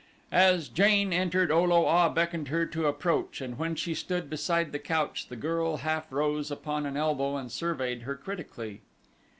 As 0.33 0.67
Jane 0.67 1.13
entered 1.13 1.51
O 1.51 1.63
lo 1.63 1.85
a 1.87 2.09
beckoned 2.09 2.47
her 2.47 2.65
to 2.65 2.87
approach 2.87 3.39
and 3.39 3.59
when 3.59 3.75
she 3.75 3.93
stood 3.93 4.31
beside 4.31 4.71
the 4.71 4.79
couch 4.79 5.27
the 5.27 5.35
girl 5.35 5.77
half 5.77 6.11
rose 6.11 6.49
upon 6.49 6.87
an 6.87 6.97
elbow 6.97 7.37
and 7.37 7.51
surveyed 7.51 8.01
her 8.01 8.15
critically. 8.15 8.81